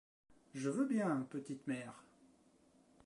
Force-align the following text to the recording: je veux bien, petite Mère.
je 0.55 0.71
veux 0.71 0.85
bien, 0.87 1.27
petite 1.29 1.67
Mère. 1.67 2.03